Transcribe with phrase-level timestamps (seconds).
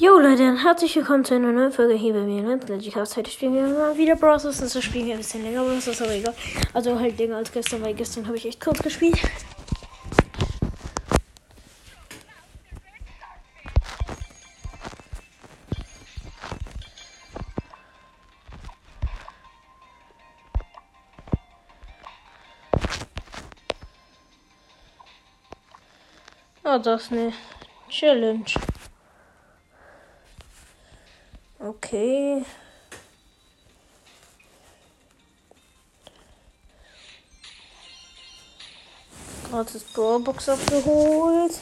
[0.00, 2.42] Jo Leute, herzlich willkommen zu einer neuen Folge hier bei mir.
[2.42, 3.16] Legend House.
[3.16, 4.44] Heute spielen wir mal wieder Brawlers.
[4.44, 6.34] Das spielen wir ein bisschen länger, aber das ist aber egal.
[6.72, 9.18] Also halt länger als gestern, weil gestern habe ich echt kurz gespielt.
[26.62, 27.32] Ah, das ist eine
[27.88, 28.44] Challenge.
[31.60, 32.44] Okay.
[39.50, 41.60] Gratis Brawlbox abgeholt.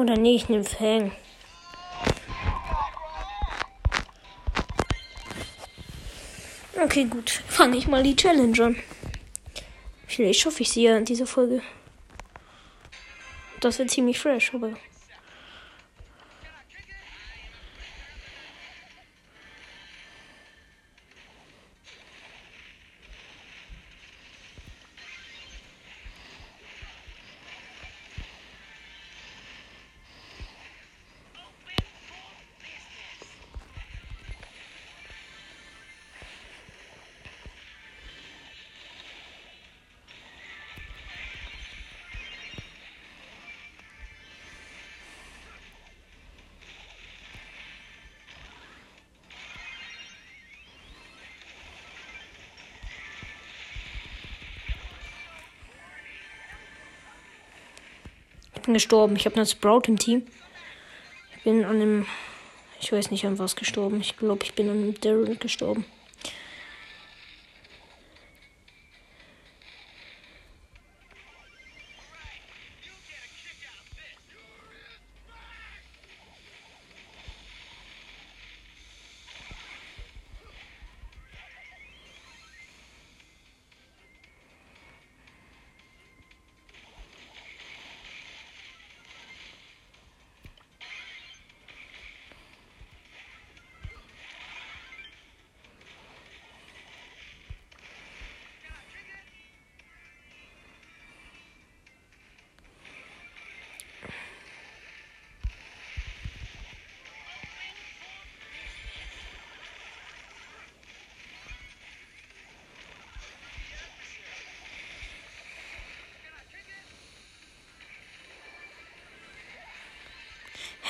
[0.00, 1.12] Oder nee, ich nehme Fang.
[6.82, 7.28] Okay, gut.
[7.28, 8.76] Fange ich mal die Challenge an.
[10.06, 11.60] Vielleicht schaffe ich sie ja in dieser Folge.
[13.60, 14.72] Das wird ziemlich fresh, aber.
[58.60, 59.16] Ich bin gestorben.
[59.16, 60.26] Ich habe einen Sprout im Team.
[61.34, 62.06] Ich bin an einem.
[62.78, 64.02] Ich weiß nicht an was gestorben.
[64.02, 65.86] Ich glaube, ich bin an einem Darren gestorben.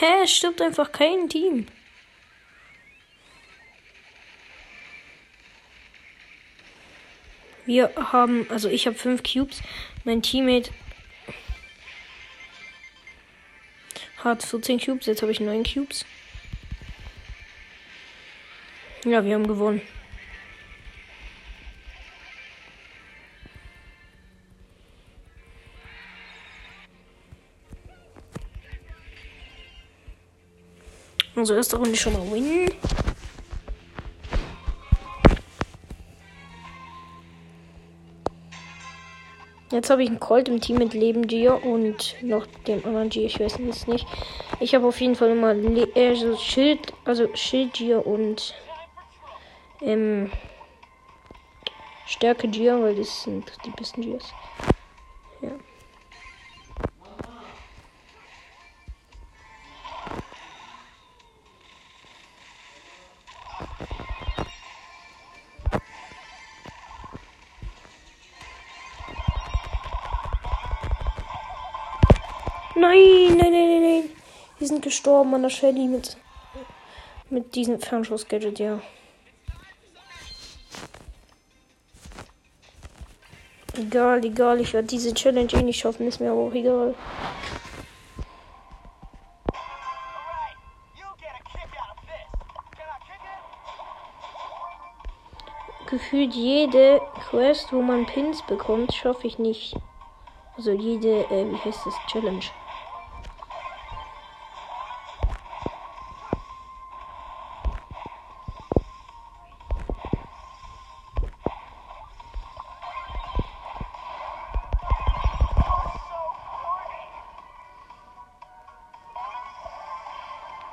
[0.01, 1.67] Hä, es stirbt einfach kein Team.
[7.67, 9.63] Wir haben, also ich habe fünf Cubes.
[10.05, 10.71] Mein Teammate
[14.25, 15.05] hat 14 Cubes.
[15.05, 16.07] Jetzt habe ich 9 Cubes.
[19.05, 19.83] Ja, wir haben gewonnen.
[31.41, 32.71] Also erste Runde schon mal win.
[39.71, 43.25] Jetzt habe ich einen Colt im Team mit Leben Gier und noch dem anderen Gier,
[43.25, 44.07] ich weiß es nicht.
[44.59, 48.55] Ich habe auf jeden Fall immer Le also Schild, also Schild Gier und
[49.81, 50.31] ähm,
[52.05, 54.31] Stärke Gier, weil das sind die besten Giers.
[55.41, 55.53] Ja.
[74.81, 76.17] Sind gestorben an der Shelly mit,
[77.29, 78.81] mit diesem Fernschuss-Gadget, ja.
[83.77, 86.95] Egal, egal, ich werde diese Challenge eh nicht schaffen, ist mir aber auch egal.
[95.89, 99.77] Gefühlt jede Quest, wo man Pins bekommt, schaffe ich nicht.
[100.57, 102.45] Also jede, äh, wie heißt das, Challenge.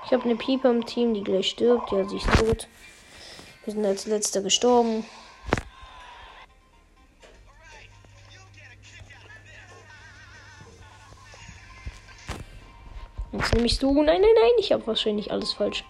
[0.08, 1.92] Ich habe eine Pieper im Team, die gleich stirbt.
[1.92, 2.70] Ja, sie ist tot.
[3.66, 5.04] Wir sind als letzter gestorben.
[13.34, 13.92] Jetzt nehme ich du.
[13.92, 14.52] Nein, nein, nein.
[14.60, 15.84] Ich habe wahrscheinlich alles falsch.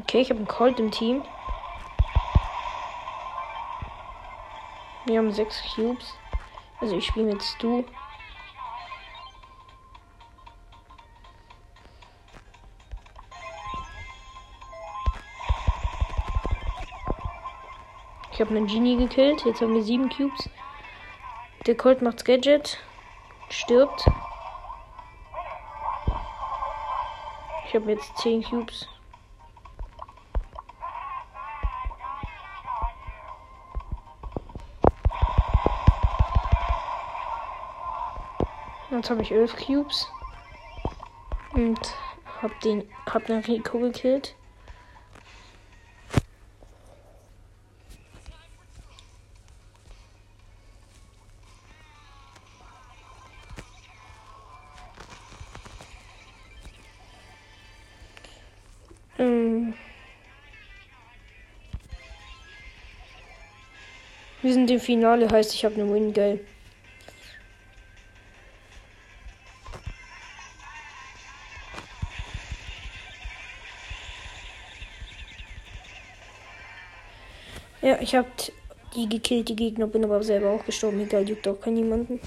[0.00, 1.24] Okay, ich habe einen Colt im Team.
[5.06, 6.14] Wir haben sechs Cubes.
[6.80, 7.84] Also ich spiele mit Stu.
[18.30, 19.44] Ich habe einen Genie gekillt.
[19.44, 20.48] Jetzt haben wir sieben Cubes.
[21.66, 22.78] Der Colt macht Gadget.
[23.48, 24.06] Stirbt.
[27.66, 28.88] Ich habe jetzt zehn Cubes.
[38.98, 40.08] Jetzt habe ich 11 Cubes.
[41.52, 41.78] Und
[42.42, 44.34] hab den, hab den Rico gekillt.
[59.16, 59.74] Ähm.
[64.42, 66.40] Wir sind im Finale, heißt ich habe eine Win, geil.
[78.00, 78.26] Ich hab
[78.94, 81.00] die gekillt, die Gegner, bin aber selber auch gestorben.
[81.00, 82.20] Egal, juckt auch kein niemanden.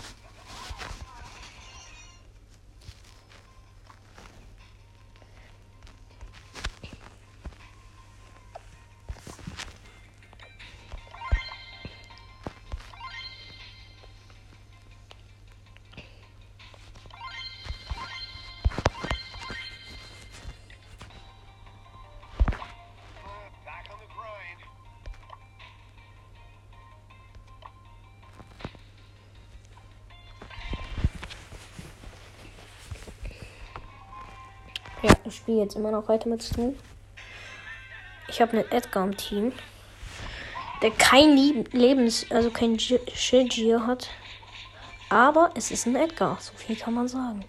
[35.04, 36.76] Ja, ich spiele jetzt immer noch weiter mit Stu.
[38.28, 39.52] Ich habe einen Edgar im Team,
[40.82, 44.10] der kein Lebens, also kein Schildgier hat.
[45.10, 47.44] Aber es ist ein Edgar, so viel kann man sagen.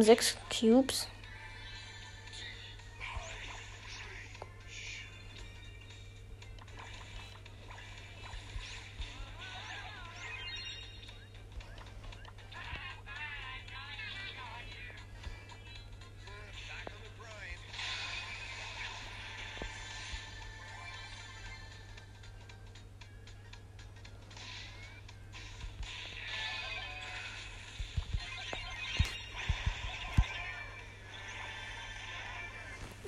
[0.00, 1.06] Haben sechs Cubes.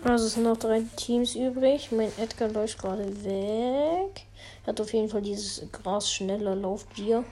[0.05, 1.93] Also es sind noch drei Teams übrig.
[1.93, 4.27] Mein Edgar läuft gerade weg.
[4.67, 7.25] Hat auf jeden Fall dieses Gras schneller Laufbier.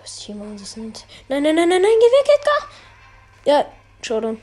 [0.00, 1.04] Was jemand das sind.
[1.28, 2.68] Nein, nein, nein, nein, nein, geh weg, Edgar!
[3.44, 3.66] Ja,
[4.02, 4.40] Jordan.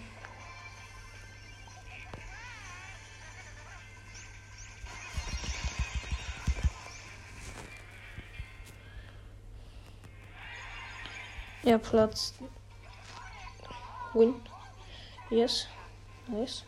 [11.64, 12.34] Ja, Platz.
[14.14, 14.36] Win.
[15.30, 15.68] Yes.
[16.28, 16.64] Nice.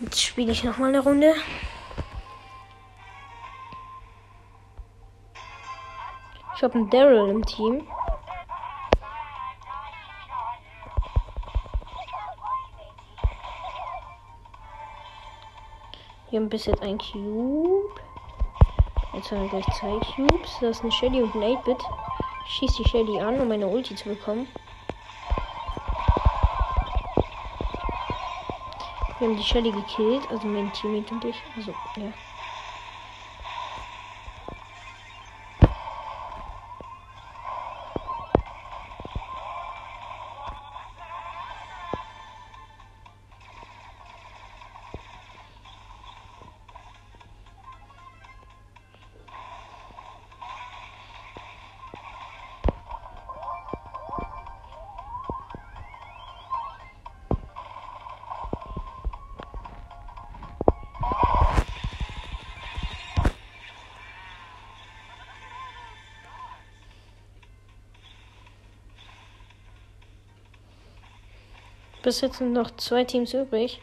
[0.00, 1.34] Jetzt spiele ich noch mal eine Runde.
[6.54, 7.86] Ich habe einen Daryl im Team.
[16.30, 18.00] Wir haben bis jetzt ein Cube.
[19.14, 20.58] Jetzt haben wir gleich zwei Cubes.
[20.60, 21.78] Das ist eine Shelly und ein 8-Bit.
[22.46, 24.46] Schieß die Shelly an, um eine Ulti zu bekommen.
[29.18, 31.46] Wir haben die Shelly gekillt, also mein Teammate und ich.
[31.54, 32.14] Also, ja.
[72.08, 73.82] Bis jetzt sind noch zwei Teams übrig.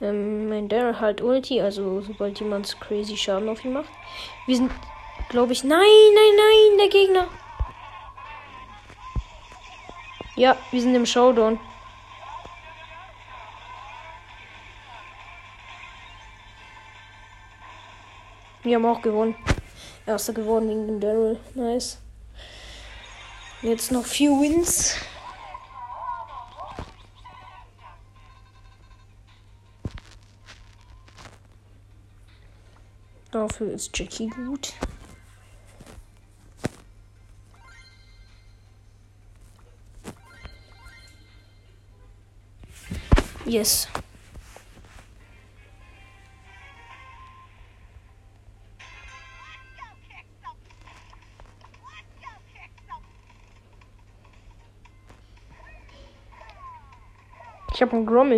[0.00, 3.90] Ähm, mein Daryl halt Ulti, also sobald jemand crazy Schaden auf ihn macht.
[4.46, 4.72] Wir sind,
[5.28, 7.28] glaube ich, nein, nein, nein, der Gegner.
[10.34, 11.60] Ja, wir sind im Showdown.
[18.62, 19.36] Wir haben auch gewonnen.
[20.06, 21.38] Erster geworden wegen dem Daryl.
[21.54, 21.98] Nice.
[23.60, 24.96] Jetzt noch vier Wins.
[33.36, 34.72] Dafür ist Jackie gut.
[43.44, 43.88] Yes.
[57.74, 58.32] Ich habe ein Grom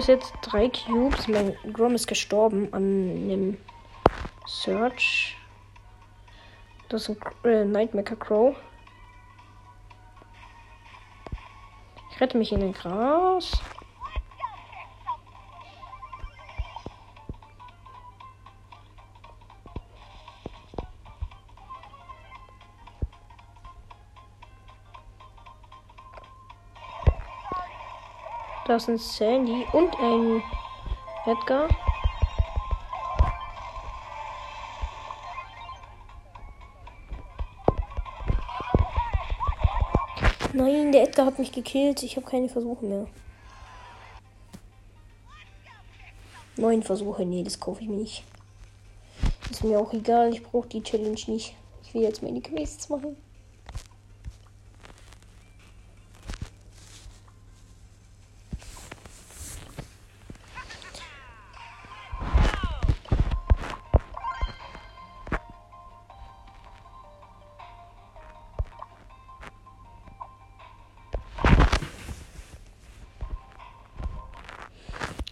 [0.00, 1.28] bis jetzt drei Cubes.
[1.28, 3.58] Mein Grom ist gestorben an einem
[4.46, 5.36] Search.
[6.88, 8.56] Das ist ein äh, Nightmaker Crow.
[12.12, 13.60] Ich rette mich in den Gras.
[28.70, 30.44] Da ist ein Sandy und ein
[31.26, 31.66] Edgar.
[40.52, 42.04] Nein, der Edgar hat mich gekillt.
[42.04, 43.08] Ich habe keine Versuche mehr.
[46.54, 47.26] Neun Versuche.
[47.26, 48.22] Nee, das kaufe ich mir nicht.
[49.50, 50.32] Ist mir auch egal.
[50.32, 51.56] Ich brauche die Challenge nicht.
[51.82, 53.16] Ich will jetzt meine Quests machen.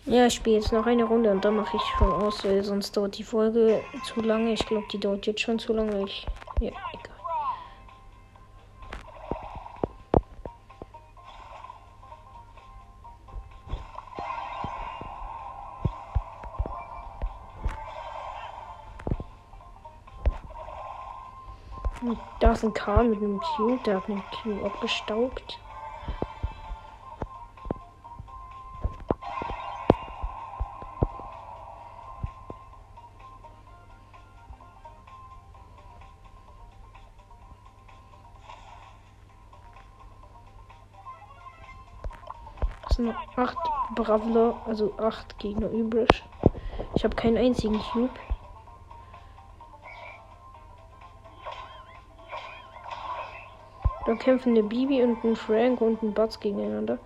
[0.08, 2.96] Ja, ich spiele jetzt noch eine Runde und dann mache ich schon aus, weil sonst
[2.96, 4.54] dauert die Folge zu lange.
[4.54, 6.02] Ich glaube, die dauert jetzt schon zu lange.
[6.04, 6.26] Ich,
[6.60, 7.18] ja, egal.
[22.00, 25.58] Und da ist ein Kahn mit einem Cube, der hat einen Cube abgestaubt.
[42.98, 43.58] Noch acht
[43.94, 46.08] Bravler, also acht Gegner übrig.
[46.94, 48.10] Ich habe keinen einzigen Cube.
[54.06, 56.98] Da kämpfen eine Bibi und ein Frank und ein Butz gegeneinander.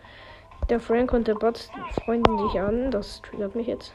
[0.70, 1.68] Der Frank und der Butz
[2.04, 2.90] freunden sich an.
[2.92, 3.92] Das triggert mich jetzt.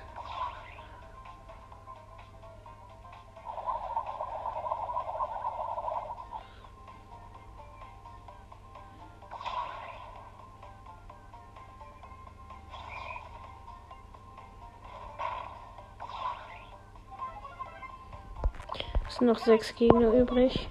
[19.17, 20.69] Sind noch sechs Gegner übrig.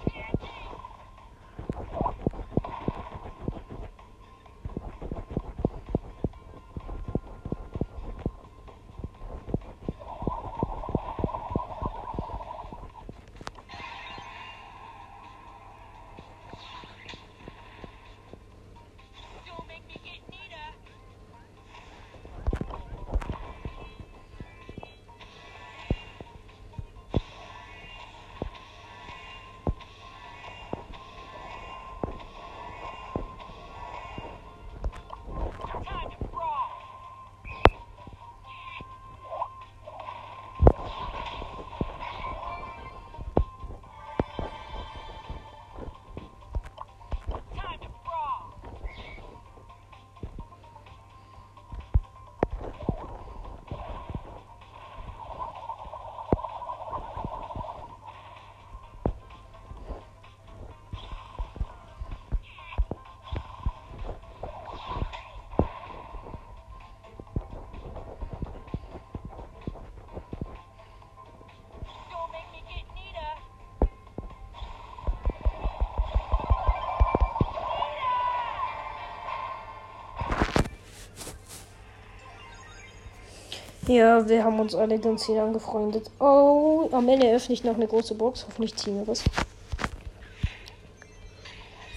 [83.87, 86.11] Ja, wir haben uns alle ganz hier angefreundet.
[86.19, 88.45] Oh, am Ende öffne ich noch eine große Box.
[88.45, 89.23] Hoffentlich ziehen wir was.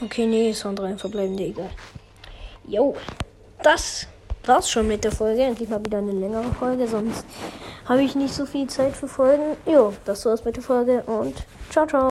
[0.01, 1.71] Okay, nee, es waren drei verbleibende, egal.
[2.67, 2.95] Jo,
[3.63, 4.07] das
[4.45, 5.43] war's schon mit der Folge.
[5.43, 7.25] Endlich mal wieder eine längere Folge, sonst
[7.87, 9.57] habe ich nicht so viel Zeit für Folgen.
[9.67, 11.35] Jo, das war's mit der Folge und
[11.71, 12.09] ciao, ciao.